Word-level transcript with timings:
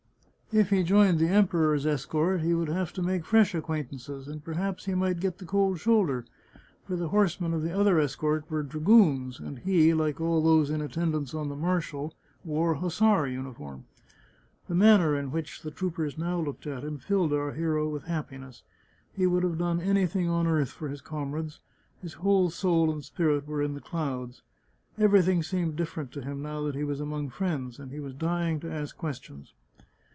If 0.53 0.69
he 0.69 0.83
joined 0.83 1.17
the 1.19 1.29
Emperor's 1.29 1.85
escort 1.85 2.41
he 2.41 2.53
would 2.53 2.67
have 2.67 2.91
to 2.95 3.01
make 3.01 3.23
fresh 3.23 3.55
acquaint 3.55 3.89
ances, 3.93 4.27
and 4.27 4.43
perhaps 4.43 4.83
he 4.83 4.93
might 4.93 5.21
get 5.21 5.37
the 5.37 5.45
cold 5.45 5.79
shoulder, 5.79 6.25
for 6.83 6.97
the 6.97 7.07
horsemen 7.07 7.53
of 7.53 7.61
the 7.61 7.71
other 7.71 8.01
escort 8.01 8.51
were 8.51 8.61
dragoons, 8.61 9.39
and 9.39 9.59
he, 9.59 9.91
48 9.91 9.91
The 9.91 9.91
Chartreuse 9.91 9.91
of 9.91 9.95
Parma 9.95 10.03
like 10.03 10.21
all 10.21 10.43
those 10.43 10.69
in 10.69 10.81
attendance 10.81 11.33
on 11.33 11.47
the 11.47 11.55
marshal, 11.55 12.13
wore 12.43 12.75
hussar 12.75 13.27
uniform. 13.29 13.85
The 14.67 14.75
manner 14.75 15.15
in 15.15 15.31
which 15.31 15.61
the 15.61 15.71
troopers 15.71 16.17
now 16.17 16.37
looked 16.41 16.67
at 16.67 16.83
him 16.83 16.97
filled 16.97 17.31
our 17.31 17.53
hero 17.53 17.87
with 17.87 18.03
happiness. 18.03 18.63
He 19.13 19.25
would 19.25 19.43
have 19.43 19.57
done 19.57 19.79
anything 19.79 20.27
on 20.27 20.47
earth 20.47 20.71
for 20.71 20.89
his 20.89 20.99
comrades; 20.99 21.61
his 22.01 22.15
whole 22.15 22.49
soul 22.49 22.91
and 22.91 23.05
spirit 23.05 23.47
were 23.47 23.61
in 23.63 23.73
the 23.73 23.79
clouds. 23.79 24.41
Everything 24.97 25.43
seemed 25.43 25.77
different 25.77 26.11
to 26.11 26.21
him 26.21 26.41
now 26.41 26.61
that 26.63 26.75
he 26.75 26.83
was 26.83 26.99
among 26.99 27.29
friends, 27.29 27.79
and 27.79 27.89
he 27.89 28.01
was 28.01 28.13
dying 28.13 28.59
to 28.59 28.69
ask 28.69 28.97
questions. 28.97 29.53